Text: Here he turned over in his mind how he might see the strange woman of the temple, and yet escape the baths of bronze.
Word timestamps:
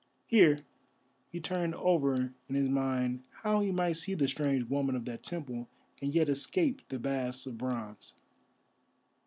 Here 0.25 0.61
he 1.29 1.39
turned 1.39 1.75
over 1.75 2.33
in 2.49 2.55
his 2.55 2.69
mind 2.69 3.21
how 3.43 3.61
he 3.61 3.69
might 3.71 3.97
see 3.97 4.15
the 4.15 4.27
strange 4.27 4.63
woman 4.67 4.95
of 4.95 5.05
the 5.05 5.15
temple, 5.19 5.69
and 6.01 6.11
yet 6.11 6.27
escape 6.27 6.81
the 6.89 6.97
baths 6.97 7.45
of 7.45 7.59
bronze. 7.59 8.15